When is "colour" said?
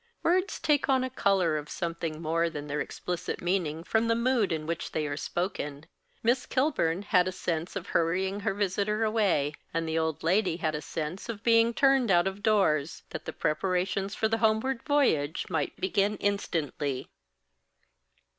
1.11-1.57